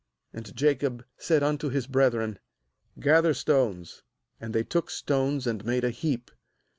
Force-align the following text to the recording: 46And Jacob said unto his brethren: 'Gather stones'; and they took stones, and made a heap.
46And 0.33 0.55
Jacob 0.55 1.05
said 1.19 1.43
unto 1.43 1.69
his 1.69 1.85
brethren: 1.85 2.39
'Gather 2.99 3.35
stones'; 3.35 4.01
and 4.39 4.51
they 4.51 4.63
took 4.63 4.89
stones, 4.89 5.45
and 5.45 5.63
made 5.63 5.83
a 5.83 5.91
heap. 5.91 6.31